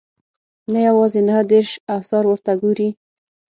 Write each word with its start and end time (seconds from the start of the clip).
نه 0.71 0.79
یوازې 0.87 1.21
نهه 1.27 1.43
دېرش 1.51 1.71
اثار 1.97 2.23
ورته 2.27 2.51
ګوري. 2.61 2.89